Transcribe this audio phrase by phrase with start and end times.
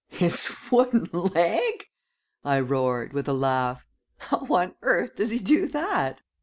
[0.09, 1.85] "His wooden leg?"
[2.43, 3.85] I roared, with a laugh.
[4.17, 6.23] "How on earth does he do that?"